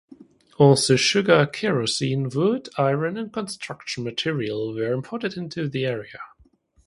[0.57, 6.19] Also sugar, kerosene, wood, iron and construction material were imported into the area.